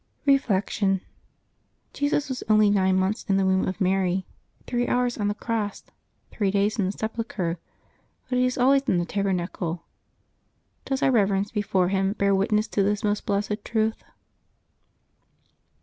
Reflection.— 0.25 1.01
Jesus 1.93 2.27
was 2.27 2.41
only 2.49 2.71
nine 2.71 2.95
months 2.97 3.23
in 3.29 3.37
the 3.37 3.45
womb 3.45 3.67
of 3.67 3.79
Mary, 3.79 4.25
three 4.65 4.87
hours 4.87 5.15
on 5.19 5.27
the 5.27 5.35
cross, 5.35 5.83
three 6.31 6.49
days 6.49 6.79
in 6.79 6.85
the 6.85 6.91
sepul 6.91 7.23
chre, 7.23 7.57
but 8.27 8.39
He 8.39 8.47
is 8.47 8.57
always 8.57 8.81
in 8.89 8.97
the 8.97 9.05
tabernacle. 9.05 9.83
Does 10.85 11.03
our 11.03 11.11
rerer 11.11 11.37
ence 11.37 11.51
before 11.51 11.89
Him 11.89 12.13
bear 12.13 12.33
witness 12.33 12.67
to 12.69 12.81
this 12.81 13.03
most 13.03 13.27
blessed 13.27 13.63
truth 13.63 14.01